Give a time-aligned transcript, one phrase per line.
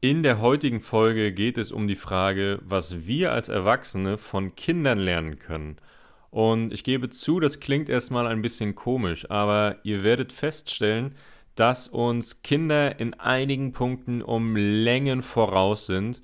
[0.00, 4.98] In der heutigen Folge geht es um die Frage, was wir als Erwachsene von Kindern
[4.98, 5.78] lernen können.
[6.30, 11.16] Und ich gebe zu, das klingt erstmal ein bisschen komisch, aber ihr werdet feststellen,
[11.56, 16.22] dass uns Kinder in einigen Punkten um Längen voraus sind,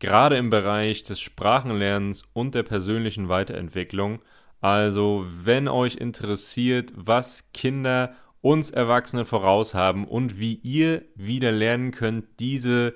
[0.00, 4.20] gerade im Bereich des Sprachenlernens und der persönlichen Weiterentwicklung.
[4.60, 11.92] Also, wenn euch interessiert, was Kinder uns Erwachsene voraus haben und wie ihr wieder lernen
[11.92, 12.94] könnt, diese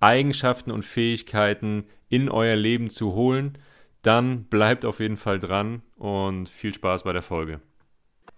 [0.00, 3.58] Eigenschaften und Fähigkeiten in euer Leben zu holen,
[4.02, 7.60] dann bleibt auf jeden Fall dran und viel Spaß bei der Folge.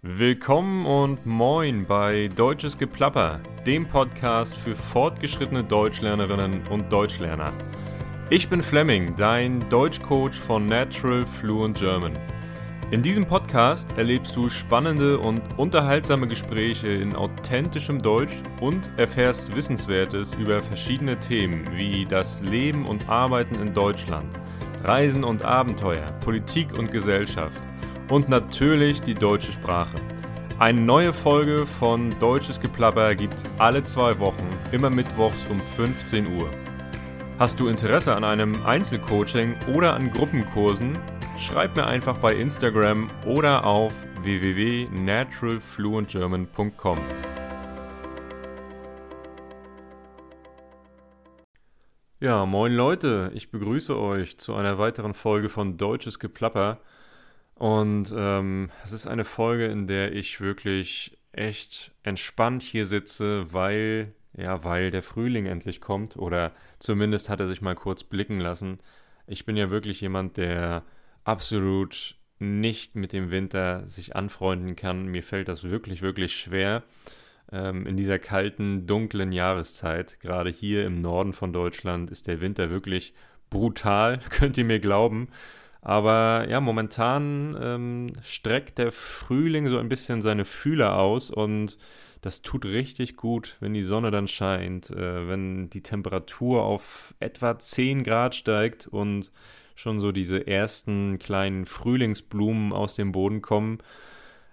[0.03, 7.53] Willkommen und moin bei Deutsches Geplapper, dem Podcast für fortgeschrittene Deutschlernerinnen und Deutschlerner.
[8.31, 12.17] Ich bin Fleming, dein Deutschcoach von Natural Fluent German.
[12.91, 20.33] In diesem Podcast erlebst du spannende und unterhaltsame Gespräche in authentischem Deutsch und erfährst Wissenswertes
[20.33, 24.35] über verschiedene Themen wie das Leben und Arbeiten in Deutschland,
[24.85, 27.61] Reisen und Abenteuer, Politik und Gesellschaft
[28.11, 29.97] und natürlich die deutsche Sprache.
[30.59, 36.49] Eine neue Folge von Deutsches Geplapper gibt's alle zwei Wochen, immer mittwochs um 15 Uhr.
[37.39, 40.99] Hast du Interesse an einem Einzelcoaching oder an Gruppenkursen?
[41.39, 46.99] Schreib mir einfach bei Instagram oder auf www.naturalfluentgerman.com.
[52.21, 56.81] Ja, moin Leute, ich begrüße euch zu einer weiteren Folge von Deutsches Geplapper.
[57.55, 64.13] Und ähm, es ist eine Folge, in der ich wirklich echt entspannt hier sitze, weil,
[64.37, 66.51] ja, weil der Frühling endlich kommt oder
[66.81, 68.81] zumindest hat er sich mal kurz blicken lassen.
[69.29, 70.83] Ich bin ja wirklich jemand, der
[71.29, 75.07] absolut nicht mit dem Winter sich anfreunden kann.
[75.07, 76.85] Mir fällt das wirklich, wirklich schwer
[77.53, 80.21] ähm, in dieser kalten, dunklen Jahreszeit.
[80.21, 83.13] Gerade hier im Norden von Deutschland ist der Winter wirklich
[83.51, 85.29] brutal, könnt ihr mir glauben.
[85.83, 91.77] Aber ja, momentan ähm, streckt der Frühling so ein bisschen seine Fühler aus und
[92.21, 97.59] das tut richtig gut, wenn die Sonne dann scheint, äh, wenn die Temperatur auf etwa
[97.59, 99.31] 10 Grad steigt und
[99.79, 103.79] schon so diese ersten kleinen Frühlingsblumen aus dem Boden kommen.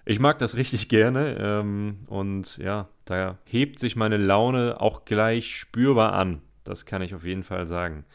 [0.06, 5.58] Ich mag das richtig gerne ähm, und ja, da hebt sich meine Laune auch gleich
[5.58, 6.44] spürbar an.
[6.64, 8.06] Das kann ich auf jeden Fall sagen.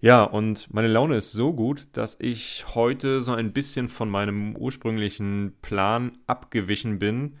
[0.00, 4.56] Ja, und meine Laune ist so gut, dass ich heute so ein bisschen von meinem
[4.56, 7.36] ursprünglichen Plan abgewichen bin.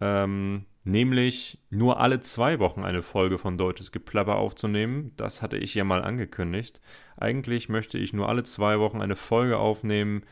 [0.00, 5.12] Ähm, nämlich nur alle zwei Wochen eine Folge von Deutsches Geplapper aufzunehmen.
[5.16, 6.80] Das hatte ich ja mal angekündigt.
[7.16, 10.22] Eigentlich möchte ich nur alle zwei Wochen eine Folge aufnehmen,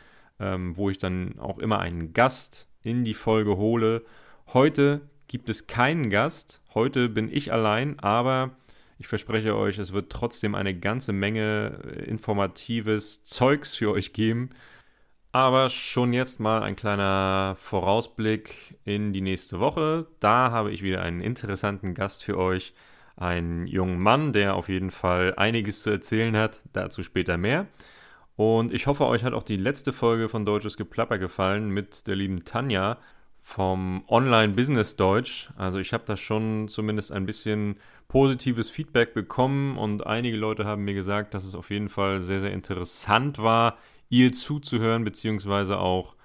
[0.40, 4.04] ähm, wo ich dann auch immer einen Gast in die Folge hole.
[4.52, 6.62] Heute gibt es keinen Gast.
[6.74, 8.56] Heute bin ich allein, aber
[8.98, 14.50] ich verspreche euch, es wird trotzdem eine ganze Menge äh, informatives Zeugs für euch geben.
[15.36, 20.06] Aber schon jetzt mal ein kleiner Vorausblick in die nächste Woche.
[20.18, 22.72] Da habe ich wieder einen interessanten Gast für euch.
[23.18, 26.62] Einen jungen Mann, der auf jeden Fall einiges zu erzählen hat.
[26.72, 27.66] Dazu später mehr.
[28.36, 32.16] Und ich hoffe, euch hat auch die letzte Folge von Deutsches Geplapper gefallen mit der
[32.16, 32.96] lieben Tanja
[33.42, 35.50] vom Online-Business Deutsch.
[35.58, 37.76] Also ich habe da schon zumindest ein bisschen
[38.08, 42.40] positives Feedback bekommen und einige Leute haben mir gesagt, dass es auf jeden Fall sehr,
[42.40, 43.76] sehr interessant war,
[44.08, 46.16] ihr zuzuhören, beziehungsweise auch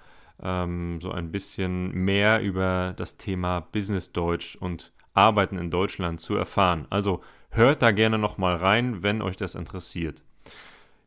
[0.42, 6.34] ähm, so ein bisschen mehr über das Thema Business Deutsch und Arbeiten in Deutschland zu
[6.34, 6.86] erfahren.
[6.90, 10.22] Also hört da gerne nochmal rein, wenn euch das interessiert.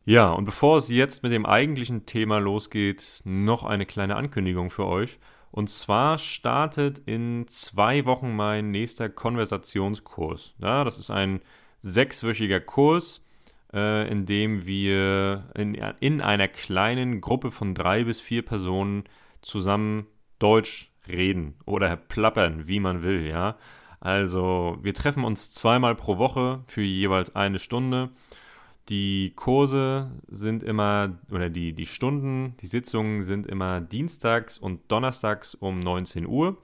[0.05, 4.85] Ja, und bevor es jetzt mit dem eigentlichen Thema losgeht, noch eine kleine Ankündigung für
[4.85, 5.17] euch.
[5.49, 10.53] Und zwar startet in zwei Wochen mein nächster Konversationskurs.
[10.59, 11.41] Ja, das ist ein
[11.81, 13.24] sechswöchiger Kurs,
[13.75, 14.27] äh, in
[14.65, 19.03] wir in, in einer kleinen Gruppe von drei bis vier Personen
[19.41, 20.07] zusammen
[20.39, 23.57] Deutsch reden oder plappern, wie man will, ja.
[23.99, 28.09] Also wir treffen uns zweimal pro Woche für jeweils eine Stunde.
[28.89, 35.55] Die Kurse sind immer, oder die, die Stunden, die Sitzungen sind immer dienstags und donnerstags
[35.55, 36.57] um 19 Uhr.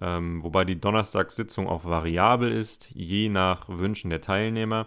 [0.00, 4.86] Ähm, wobei die Donnerstagssitzung auch variabel ist, je nach Wünschen der Teilnehmer.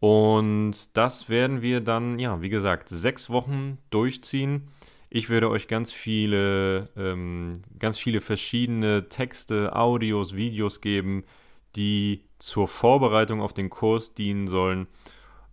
[0.00, 4.68] Und das werden wir dann, ja, wie gesagt, sechs Wochen durchziehen.
[5.10, 11.24] Ich werde euch ganz viele, ähm, ganz viele verschiedene Texte, Audios, Videos geben,
[11.76, 14.86] die zur Vorbereitung auf den Kurs dienen sollen.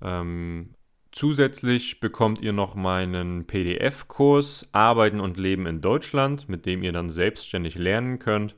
[0.02, 0.70] Ähm,
[1.12, 7.10] zusätzlich bekommt ihr noch meinen PDF-Kurs Arbeiten und Leben in Deutschland, mit dem ihr dann
[7.10, 8.56] selbstständig lernen könnt.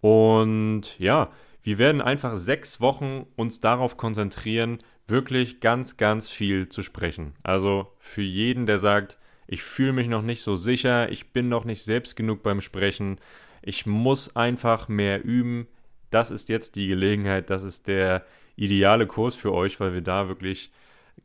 [0.00, 1.30] Und ja,
[1.66, 7.34] Wir werden einfach sechs Wochen uns darauf konzentrieren, wirklich ganz, ganz viel zu sprechen.
[7.42, 11.64] Also für jeden, der sagt, ich fühle mich noch nicht so sicher, ich bin noch
[11.64, 13.18] nicht selbst genug beim Sprechen,
[13.62, 15.66] ich muss einfach mehr üben.
[16.10, 18.24] Das ist jetzt die Gelegenheit, das ist der
[18.56, 20.72] ideale Kurs für euch, weil wir da wirklich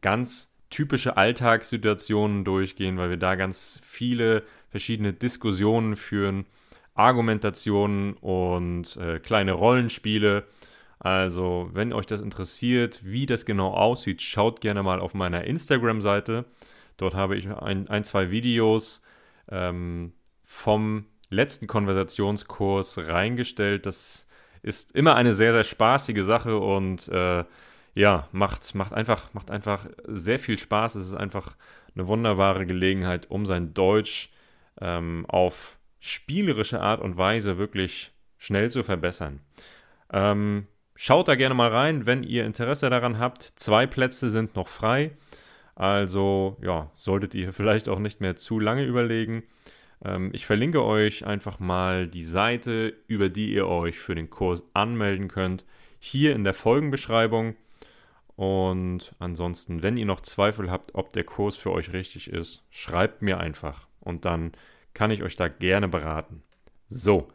[0.02, 6.46] ganz typische Alltagssituationen durchgehen, weil wir da ganz viele verschiedene Diskussionen führen,
[6.94, 10.46] Argumentationen und äh, kleine Rollenspiele.
[11.04, 16.46] Also, wenn euch das interessiert, wie das genau aussieht, schaut gerne mal auf meiner Instagram-Seite.
[16.98, 19.02] Dort habe ich ein, ein zwei Videos
[19.50, 20.14] ähm,
[20.44, 23.88] vom letzten Konversationskurs reingestellt.
[23.88, 24.28] Das
[24.62, 27.46] ist immer eine sehr, sehr spaßige Sache und äh,
[27.96, 30.94] ja, macht, macht, einfach, macht einfach sehr viel Spaß.
[30.94, 31.56] Es ist einfach
[31.96, 34.30] eine wunderbare Gelegenheit, um sein Deutsch
[34.80, 39.40] ähm, auf spielerische Art und Weise wirklich schnell zu verbessern.
[40.14, 43.44] Ähm, schaut da gerne mal rein, wenn ihr Interesse daran habt.
[43.56, 45.12] Zwei Plätze sind noch frei.
[45.76, 49.44] Also ja, solltet ihr vielleicht auch nicht mehr zu lange überlegen.
[50.04, 54.64] Ähm, ich verlinke euch einfach mal die Seite, über die ihr euch für den Kurs
[54.74, 55.66] anmelden könnt,
[56.00, 57.56] hier in der Folgenbeschreibung.
[58.36, 63.22] Und ansonsten, wenn ihr noch Zweifel habt, ob der Kurs für euch richtig ist, schreibt
[63.22, 64.54] mir einfach und dann
[64.94, 66.42] kann ich euch da gerne beraten.
[66.90, 67.30] So,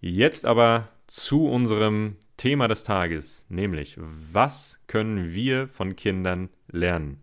[0.00, 3.96] jetzt aber zu unserem Thema des Tages, nämlich
[4.32, 7.22] was können wir von Kindern lernen?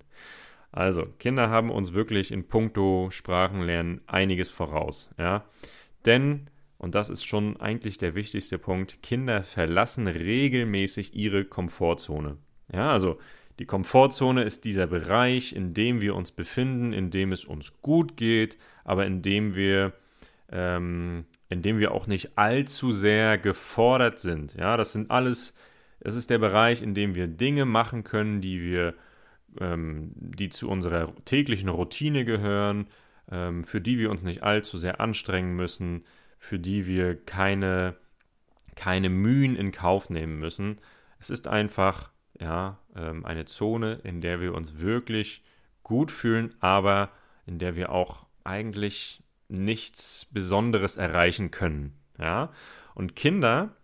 [0.71, 5.45] Also, Kinder haben uns wirklich in puncto Sprachenlernen einiges voraus, ja.
[6.05, 6.49] Denn,
[6.79, 12.37] und das ist schon eigentlich der wichtigste Punkt, Kinder verlassen regelmäßig ihre Komfortzone.
[12.73, 13.19] Ja, also
[13.59, 18.17] die Komfortzone ist dieser Bereich, in dem wir uns befinden, in dem es uns gut
[18.17, 19.93] geht, aber in dem wir,
[20.51, 24.55] ähm, in dem wir auch nicht allzu sehr gefordert sind.
[24.55, 25.53] Ja, das sind alles,
[25.99, 28.95] das ist der Bereich, in dem wir Dinge machen können, die wir
[29.59, 32.87] ähm, die zu unserer täglichen Routine gehören,
[33.31, 36.05] ähm, für die wir uns nicht allzu sehr anstrengen müssen,
[36.39, 37.95] für die wir keine,
[38.75, 40.79] keine Mühen in Kauf nehmen müssen.
[41.19, 45.43] Es ist einfach ja, ähm, eine Zone, in der wir uns wirklich
[45.83, 47.11] gut fühlen, aber
[47.45, 49.22] in der wir auch eigentlich
[49.53, 51.93] nichts Besonderes erreichen können.
[52.19, 52.51] Ja?
[52.95, 53.75] Und Kinder,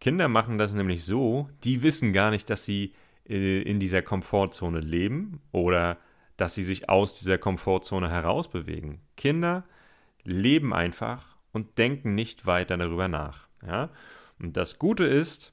[0.00, 2.94] Kinder machen das nämlich so, die wissen gar nicht, dass sie
[3.28, 5.98] äh, in dieser Komfortzone leben oder
[6.36, 9.00] dass sie sich aus dieser Komfortzone herausbewegen.
[9.16, 9.64] Kinder
[10.24, 13.46] leben einfach und denken nicht weiter darüber nach.
[13.64, 13.90] Ja?
[14.38, 15.52] Und das Gute ist,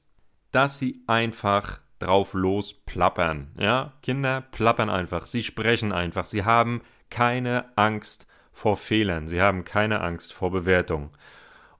[0.50, 3.48] dass sie einfach drauf los plappern.
[3.58, 3.92] Ja?
[4.02, 6.80] Kinder plappern einfach, sie sprechen einfach, sie haben
[7.10, 8.27] keine Angst
[8.58, 11.10] vor Fehlern, sie haben keine Angst vor Bewertung.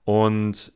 [0.05, 0.71] Und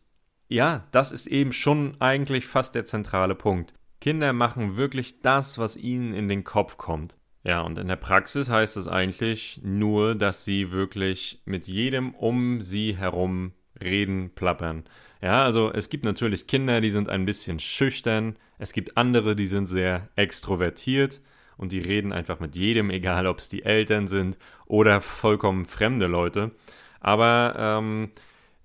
[0.49, 3.73] ja, das ist eben schon eigentlich fast der zentrale Punkt.
[4.01, 7.15] Kinder machen wirklich das, was ihnen in den Kopf kommt.
[7.45, 12.61] Ja, und in der Praxis heißt es eigentlich nur, dass sie wirklich mit jedem um
[12.61, 14.83] sie herum reden, plappern.
[15.21, 19.47] Ja, also es gibt natürlich Kinder, die sind ein bisschen schüchtern, es gibt andere, die
[19.47, 21.21] sind sehr extrovertiert
[21.57, 26.07] und die reden einfach mit jedem, egal ob es die Eltern sind oder vollkommen fremde
[26.07, 26.51] Leute.
[26.99, 28.11] Aber ähm,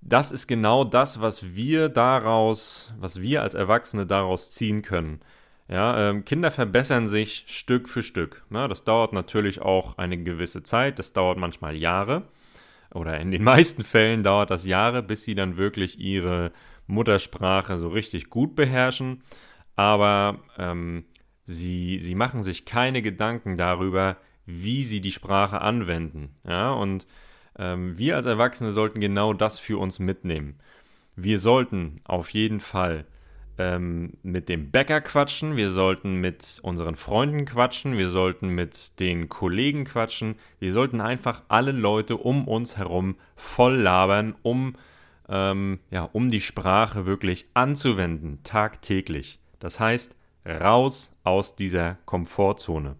[0.01, 5.19] das ist genau das, was wir daraus, was wir als Erwachsene daraus ziehen können.
[5.67, 8.43] Ja, ähm, Kinder verbessern sich Stück für Stück.
[8.49, 12.23] Ja, das dauert natürlich auch eine gewisse Zeit, das dauert manchmal Jahre.
[12.93, 16.51] Oder in den meisten Fällen dauert das Jahre, bis sie dann wirklich ihre
[16.87, 19.21] Muttersprache so richtig gut beherrschen.
[19.75, 21.05] Aber ähm,
[21.49, 26.35] sie, sie machen sich keine Gedanken darüber, wie sie die Sprache anwenden.
[26.47, 27.07] Ja, und
[27.57, 30.59] ähm, wir als Erwachsene sollten genau das für uns mitnehmen.
[31.15, 33.05] Wir sollten auf jeden Fall
[33.57, 39.27] ähm, mit dem Bäcker quatschen, wir sollten mit unseren Freunden quatschen, wir sollten mit den
[39.27, 44.75] Kollegen quatschen, wir sollten einfach alle Leute um uns herum voll labern, um,
[45.27, 49.39] ähm, ja, um die Sprache wirklich anzuwenden, tagtäglich.
[49.59, 50.15] Das heißt,
[50.49, 52.95] raus aus dieser Komfortzone.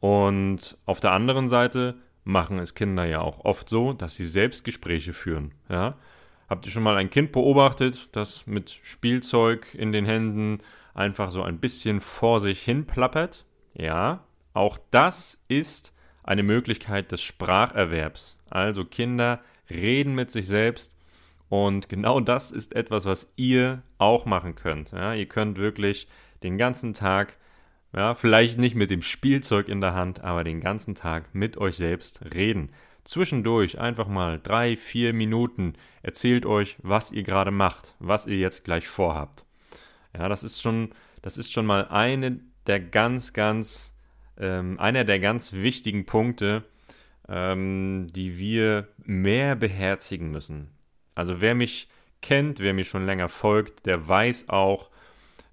[0.00, 5.12] Und auf der anderen Seite machen es Kinder ja auch oft so, dass sie Selbstgespräche
[5.12, 5.52] führen.
[5.68, 5.96] Ja?
[6.48, 10.60] Habt ihr schon mal ein Kind beobachtet, das mit Spielzeug in den Händen
[10.94, 13.44] einfach so ein bisschen vor sich hin plappert?
[13.74, 15.92] Ja, auch das ist
[16.22, 18.38] eine Möglichkeit des Spracherwerbs.
[18.48, 20.96] Also Kinder reden mit sich selbst
[21.48, 24.92] und genau das ist etwas, was ihr auch machen könnt.
[24.92, 26.08] Ja, ihr könnt wirklich
[26.46, 27.36] den ganzen Tag
[27.94, 31.76] ja, vielleicht nicht mit dem Spielzeug in der Hand, aber den ganzen Tag mit euch
[31.76, 32.70] selbst reden.
[33.04, 38.64] Zwischendurch einfach mal drei, vier Minuten erzählt euch, was ihr gerade macht, was ihr jetzt
[38.64, 39.44] gleich vorhabt.
[40.16, 40.90] Ja, das ist schon,
[41.22, 43.94] das ist schon mal eine der ganz, ganz,
[44.38, 46.64] ähm, einer der ganz wichtigen Punkte,
[47.28, 50.70] ähm, die wir mehr beherzigen müssen.
[51.14, 51.88] Also wer mich
[52.20, 54.90] kennt, wer mir schon länger folgt, der weiß auch,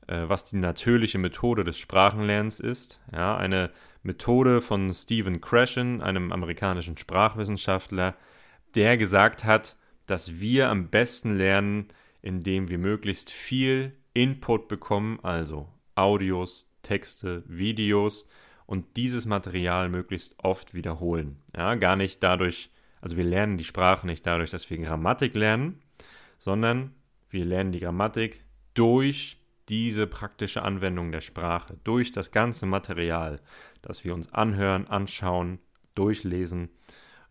[0.07, 2.99] was die natürliche Methode des Sprachenlernens ist.
[3.11, 3.71] Ja, eine
[4.03, 8.15] Methode von Stephen Krashen, einem amerikanischen Sprachwissenschaftler,
[8.75, 11.87] der gesagt hat, dass wir am besten lernen,
[12.21, 18.27] indem wir möglichst viel Input bekommen, also Audios, Texte, Videos
[18.65, 21.37] und dieses Material möglichst oft wiederholen.
[21.55, 22.69] Ja, gar nicht dadurch,
[23.01, 25.81] also wir lernen die Sprache nicht dadurch, dass wir Grammatik lernen,
[26.37, 26.93] sondern
[27.29, 28.43] wir lernen die Grammatik
[28.73, 29.37] durch
[29.69, 33.39] diese praktische Anwendung der Sprache, durch das ganze Material,
[33.81, 35.59] das wir uns anhören, anschauen,
[35.95, 36.69] durchlesen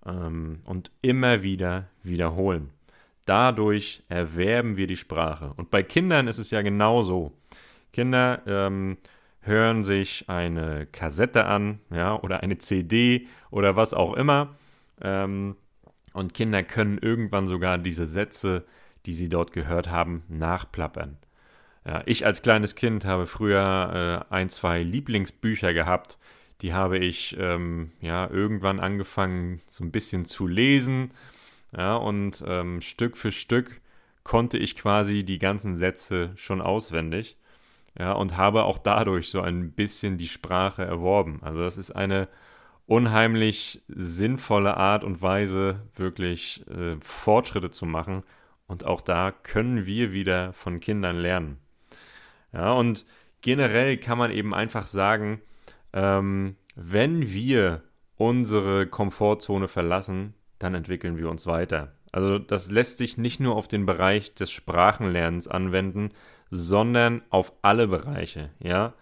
[0.07, 2.71] ähm, und immer wieder wiederholen.
[3.25, 5.53] Dadurch erwerben wir die Sprache.
[5.57, 7.33] Und bei Kindern ist es ja genauso.
[7.93, 8.97] Kinder ähm,
[9.41, 14.57] hören sich eine Kassette an, ja, oder eine CD oder was auch immer.
[15.01, 15.57] Ähm,
[16.12, 18.65] und Kinder können irgendwann sogar diese Sätze,
[19.07, 21.17] die sie dort gehört haben, nachplappern.
[21.85, 26.19] Ja, ich als kleines Kind habe früher äh, ein, zwei Lieblingsbücher gehabt.
[26.61, 31.12] Die habe ich ähm, ja irgendwann angefangen, so ein bisschen zu lesen.
[31.77, 33.81] Ja, und ähm, Stück für Stück
[34.25, 37.37] konnte ich quasi die ganzen Sätze schon auswendig.
[37.99, 41.41] Ja, und habe auch dadurch so ein bisschen die Sprache erworben.
[41.43, 42.29] Also das ist eine
[42.87, 48.23] unheimlich sinnvolle Art und Weise, wirklich äh, Fortschritte zu machen.
[48.67, 51.59] Und auch da können wir wieder von Kindern lernen.
[52.53, 53.05] Ja, und
[53.41, 55.41] generell kann man eben einfach sagen,
[55.93, 57.83] ähm, wenn wir
[58.17, 61.93] unsere Komfortzone verlassen, dann entwickeln wir uns weiter.
[62.13, 66.11] Also das lässt sich nicht nur auf den Bereich des Sprachenlernens anwenden,
[66.51, 68.93] sondern auf alle Bereiche, ja.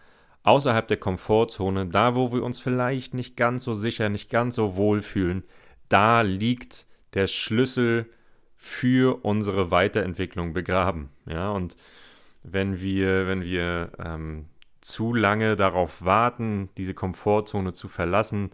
[0.42, 4.76] Außerhalb der Komfortzone, da wo wir uns vielleicht nicht ganz so sicher, nicht ganz so
[4.76, 5.42] wohl fühlen,
[5.88, 8.06] da liegt der Schlüssel
[8.56, 11.50] für unsere Weiterentwicklung begraben, ja.
[11.50, 11.76] Und
[12.42, 14.46] wenn wir, wenn wir ähm,
[14.80, 18.50] zu lange darauf warten, diese Komfortzone zu verlassen,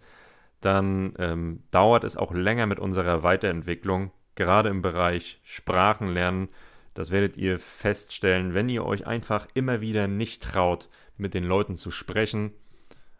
[0.60, 6.48] dann ähm, dauert es auch länger mit unserer Weiterentwicklung, gerade im Bereich Sprachenlernen.
[6.94, 11.76] Das werdet ihr feststellen, wenn ihr euch einfach immer wieder nicht traut, mit den Leuten
[11.76, 12.52] zu sprechen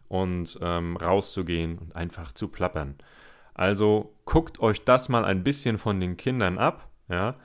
[0.09, 2.97] und ähm, rauszugehen und einfach zu plappern.
[3.55, 6.89] Also guckt euch das mal ein bisschen von den Kindern ab.
[7.09, 7.37] Ja.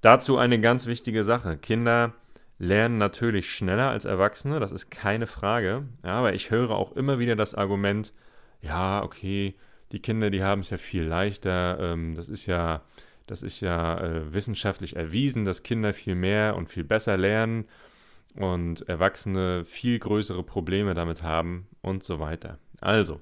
[0.00, 1.56] Dazu eine ganz wichtige Sache.
[1.56, 2.12] Kinder
[2.58, 5.84] lernen natürlich schneller als Erwachsene, das ist keine Frage.
[6.04, 8.12] Ja, aber ich höre auch immer wieder das Argument,
[8.62, 9.54] ja, okay,
[9.92, 11.78] die Kinder, die haben es ja viel leichter.
[11.80, 12.82] Ähm, das ist ja,
[13.26, 17.66] das ist ja äh, wissenschaftlich erwiesen, dass Kinder viel mehr und viel besser lernen
[18.36, 22.58] und Erwachsene viel größere Probleme damit haben und so weiter.
[22.80, 23.20] Also,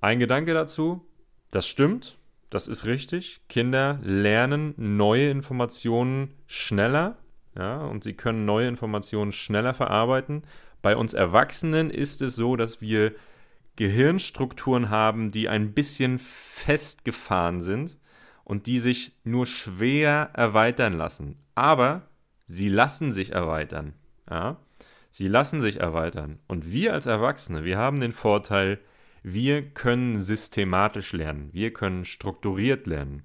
[0.00, 1.06] ein Gedanke dazu,
[1.52, 2.18] das stimmt,
[2.50, 3.40] das ist richtig.
[3.48, 7.16] Kinder lernen neue Informationen schneller
[7.56, 10.42] ja, und sie können neue Informationen schneller verarbeiten.
[10.80, 13.12] Bei uns Erwachsenen ist es so, dass wir
[13.76, 17.98] Gehirnstrukturen haben, die ein bisschen festgefahren sind
[18.44, 21.38] und die sich nur schwer erweitern lassen.
[21.54, 22.08] Aber
[22.46, 23.94] sie lassen sich erweitern.
[24.30, 24.56] Ja?
[25.10, 26.38] Sie lassen sich erweitern.
[26.48, 28.78] Und wir als Erwachsene, wir haben den Vorteil,
[29.22, 31.50] wir können systematisch lernen.
[31.52, 33.22] Wir können strukturiert lernen.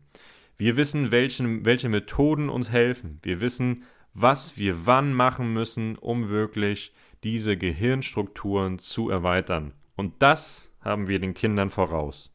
[0.55, 3.19] Wir wissen, welchen, welche Methoden uns helfen.
[3.21, 3.83] Wir wissen,
[4.19, 6.91] was wir wann machen müssen, um wirklich
[7.23, 9.73] diese Gehirnstrukturen zu erweitern.
[9.95, 12.33] Und das haben wir den Kindern voraus,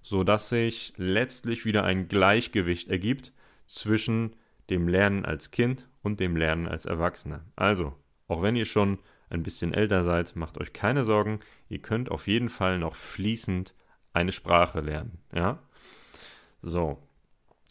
[0.00, 3.32] sodass sich letztlich wieder ein Gleichgewicht ergibt
[3.66, 4.36] zwischen
[4.70, 7.44] dem Lernen als Kind und dem Lernen als Erwachsener.
[7.56, 7.96] Also,
[8.28, 12.28] auch wenn ihr schon ein bisschen älter seid, macht euch keine Sorgen, ihr könnt auf
[12.28, 13.74] jeden Fall noch fließend
[14.12, 15.58] eine Sprache lernen, ja?
[16.62, 17.02] So.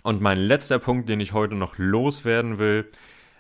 [0.04, 2.92] Und mein letzter Punkt, den ich heute noch loswerden will,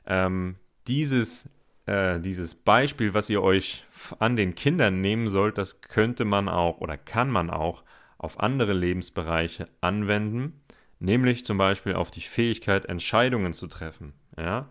[0.05, 0.55] ähm,
[0.87, 1.49] dieses,
[1.85, 3.85] äh, dieses Beispiel, was ihr euch
[4.19, 7.83] an den Kindern nehmen sollt, das könnte man auch oder kann man auch
[8.17, 10.61] auf andere Lebensbereiche anwenden,
[10.99, 14.13] nämlich zum Beispiel auf die Fähigkeit, Entscheidungen zu treffen.
[14.37, 14.69] Ja?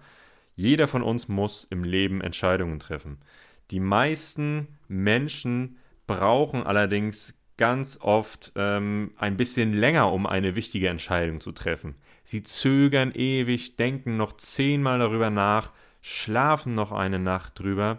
[0.57, 3.19] Jeder von uns muss im Leben Entscheidungen treffen.
[3.71, 11.41] Die meisten Menschen brauchen allerdings ganz oft ähm, ein bisschen länger, um eine wichtige Entscheidung
[11.41, 11.95] zu treffen.
[12.33, 15.71] Sie zögern ewig, denken noch zehnmal darüber nach,
[16.01, 17.99] schlafen noch eine Nacht drüber.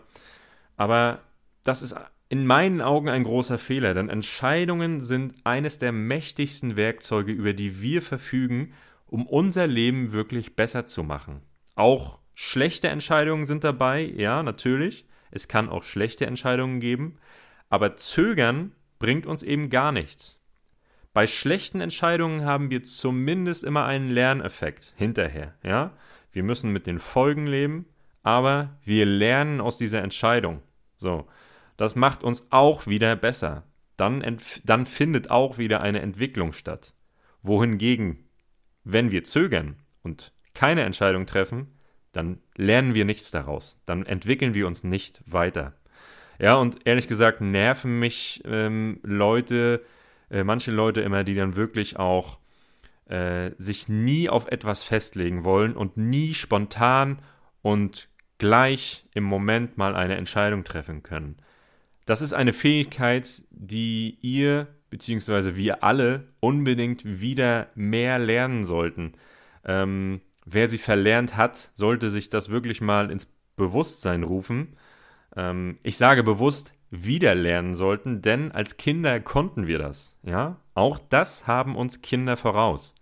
[0.75, 1.19] Aber
[1.63, 1.95] das ist
[2.29, 7.79] in meinen Augen ein großer Fehler, denn Entscheidungen sind eines der mächtigsten Werkzeuge, über die
[7.79, 8.73] wir verfügen,
[9.05, 11.41] um unser Leben wirklich besser zu machen.
[11.75, 15.05] Auch Schlechte Entscheidungen sind dabei, ja, natürlich.
[15.29, 17.19] Es kann auch schlechte Entscheidungen geben.
[17.69, 20.39] Aber Zögern bringt uns eben gar nichts.
[21.13, 25.91] Bei schlechten Entscheidungen haben wir zumindest immer einen Lerneffekt hinterher, ja.
[26.31, 27.85] Wir müssen mit den Folgen leben,
[28.23, 30.63] aber wir lernen aus dieser Entscheidung.
[30.97, 31.27] So,
[31.77, 33.63] das macht uns auch wieder besser.
[33.97, 36.95] Dann, dann findet auch wieder eine Entwicklung statt.
[37.43, 38.27] Wohingegen,
[38.83, 41.67] wenn wir zögern und keine Entscheidung treffen,
[42.13, 43.77] dann lernen wir nichts daraus.
[43.85, 45.73] Dann entwickeln wir uns nicht weiter.
[46.39, 49.83] Ja, und ehrlich gesagt nerven mich ähm, Leute,
[50.33, 52.39] äh, manche Leute immer, die dann wirklich auch
[53.05, 57.19] äh, sich nie auf etwas festlegen wollen und nie spontan
[57.61, 58.09] und
[58.39, 61.37] gleich im Moment mal eine Entscheidung treffen können.
[62.05, 65.55] Das ist eine Fähigkeit, die ihr bzw.
[65.55, 69.13] wir alle unbedingt wieder mehr lernen sollten.
[69.63, 74.75] Ähm, wer sie verlernt hat, sollte sich das wirklich mal ins Bewusstsein rufen.
[75.35, 80.15] Ähm, ich sage bewusst wieder lernen sollten, denn als Kinder konnten wir das.
[80.21, 82.93] Ja, auch das haben uns Kinder voraus.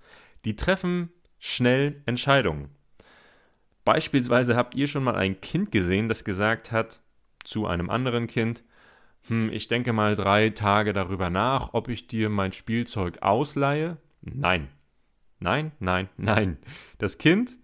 [0.45, 2.69] Die treffen schnell Entscheidungen.
[3.83, 7.01] Beispielsweise habt ihr schon mal ein Kind gesehen, das gesagt hat
[7.43, 8.63] zu einem anderen Kind,
[9.27, 13.98] hm, ich denke mal drei Tage darüber nach, ob ich dir mein Spielzeug ausleihe.
[14.21, 14.69] Nein.
[15.39, 16.57] Nein, nein, nein.
[16.98, 17.57] Das Kind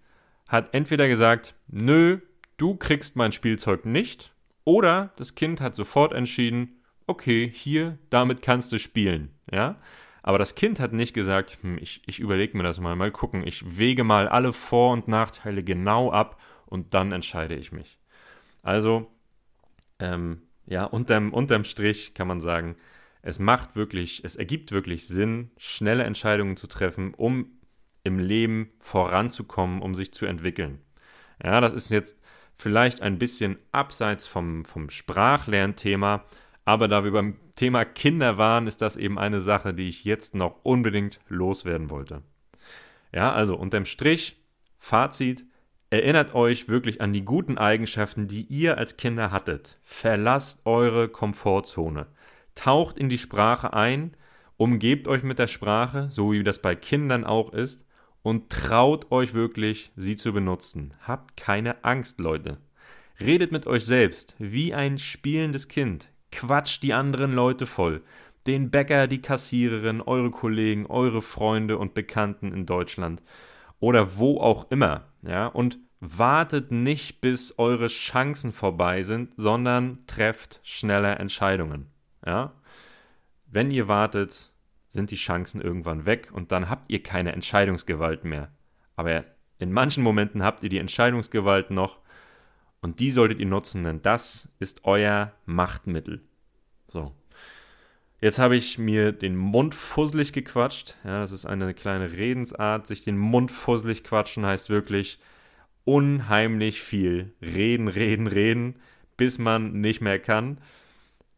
[0.46, 2.18] hat entweder gesagt, nö,
[2.58, 4.34] du kriegst mein Spielzeug nicht,
[4.68, 9.30] oder das Kind hat sofort entschieden, okay, hier, damit kannst du spielen.
[9.50, 9.76] Ja?
[10.22, 13.46] Aber das Kind hat nicht gesagt, hm, ich, ich überlege mir das mal, mal gucken,
[13.46, 17.98] ich wege mal alle Vor- und Nachteile genau ab und dann entscheide ich mich.
[18.62, 19.10] Also,
[20.00, 22.76] ähm, ja, unterm, unterm Strich kann man sagen,
[23.22, 27.58] es macht wirklich, es ergibt wirklich Sinn, schnelle Entscheidungen zu treffen, um
[28.04, 30.82] im Leben voranzukommen, um sich zu entwickeln.
[31.42, 32.20] Ja, das ist jetzt
[32.58, 36.24] vielleicht ein bisschen abseits vom, vom Sprachlernthema,
[36.64, 40.34] aber da wir beim Thema Kinder waren, ist das eben eine Sache, die ich jetzt
[40.34, 42.22] noch unbedingt loswerden wollte.
[43.12, 44.36] Ja, also unterm Strich,
[44.78, 45.44] Fazit,
[45.90, 49.78] Erinnert euch wirklich an die guten Eigenschaften, die ihr als Kinder hattet.
[49.84, 52.06] Verlasst eure Komfortzone.
[52.54, 54.14] Taucht in die Sprache ein,
[54.58, 57.86] umgebt euch mit der Sprache, so wie das bei Kindern auch ist,
[58.28, 60.92] und traut euch wirklich, sie zu benutzen.
[61.06, 62.58] Habt keine Angst, Leute.
[63.18, 66.10] Redet mit euch selbst, wie ein spielendes Kind.
[66.30, 68.02] Quatscht die anderen Leute voll.
[68.46, 73.22] Den Bäcker, die Kassiererin, eure Kollegen, eure Freunde und Bekannten in Deutschland
[73.80, 75.06] oder wo auch immer.
[75.22, 81.86] Ja, und wartet nicht, bis eure Chancen vorbei sind, sondern trefft schneller Entscheidungen.
[82.26, 82.52] Ja?
[83.46, 84.52] Wenn ihr wartet,
[84.88, 88.50] sind die Chancen irgendwann weg und dann habt ihr keine Entscheidungsgewalt mehr.
[88.96, 89.24] Aber
[89.58, 91.98] in manchen Momenten habt ihr die Entscheidungsgewalt noch
[92.80, 96.22] und die solltet ihr nutzen, denn das ist euer Machtmittel.
[96.86, 97.12] So.
[98.20, 100.96] Jetzt habe ich mir den Mund fusselig gequatscht.
[101.04, 102.86] Ja, das ist eine kleine Redensart.
[102.86, 105.20] Sich den Mund fusselig quatschen heißt wirklich
[105.84, 108.76] unheimlich viel reden, reden, reden,
[109.16, 110.60] bis man nicht mehr kann.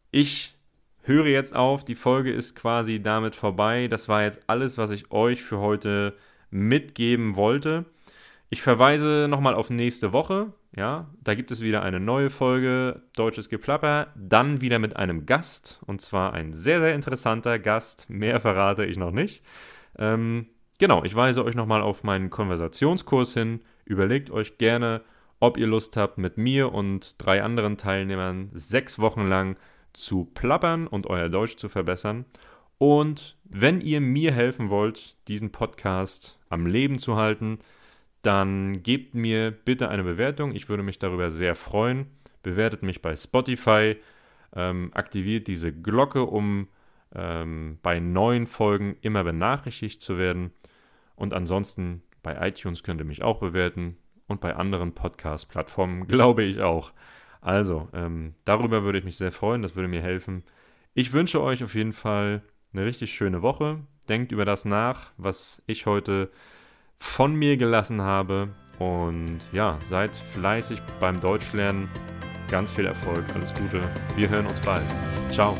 [0.09, 0.55] Ich
[1.03, 1.83] höre jetzt auf.
[1.83, 3.87] Die Folge ist quasi damit vorbei.
[3.87, 6.15] Das war jetzt alles, was ich euch für heute
[6.49, 7.85] mitgeben wollte.
[8.49, 10.53] Ich verweise nochmal auf nächste Woche.
[10.75, 14.07] Ja, da gibt es wieder eine neue Folge Deutsches Geplapper.
[14.15, 15.81] Dann wieder mit einem Gast.
[15.85, 18.09] Und zwar ein sehr, sehr interessanter Gast.
[18.09, 19.43] Mehr verrate ich noch nicht.
[19.97, 20.47] Ähm,
[20.79, 23.61] genau, ich weise euch nochmal auf meinen Konversationskurs hin.
[23.85, 25.01] Überlegt euch gerne,
[25.39, 29.57] ob ihr Lust habt, mit mir und drei anderen Teilnehmern sechs Wochen lang
[29.93, 32.25] zu plappern und euer Deutsch zu verbessern.
[32.77, 37.59] Und wenn ihr mir helfen wollt, diesen Podcast am Leben zu halten,
[38.21, 40.53] dann gebt mir bitte eine Bewertung.
[40.53, 42.07] Ich würde mich darüber sehr freuen.
[42.43, 43.97] Bewertet mich bei Spotify,
[44.55, 46.67] ähm, aktiviert diese Glocke, um
[47.13, 50.51] ähm, bei neuen Folgen immer benachrichtigt zu werden.
[51.15, 56.61] Und ansonsten bei iTunes könnt ihr mich auch bewerten und bei anderen Podcast-Plattformen glaube ich
[56.61, 56.93] auch.
[57.41, 60.43] Also, ähm, darüber würde ich mich sehr freuen, das würde mir helfen.
[60.93, 63.79] Ich wünsche euch auf jeden Fall eine richtig schöne Woche.
[64.07, 66.29] Denkt über das nach, was ich heute
[66.99, 68.53] von mir gelassen habe.
[68.79, 71.87] Und ja, seid fleißig beim Deutschlernen.
[72.49, 73.81] Ganz viel Erfolg, alles Gute.
[74.15, 74.83] Wir hören uns bald.
[75.31, 75.57] Ciao.